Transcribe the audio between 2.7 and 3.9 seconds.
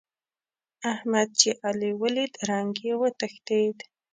يې وتښتېد.